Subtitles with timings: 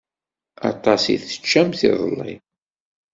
[0.69, 2.35] Aṭas i teččamt iḍelli.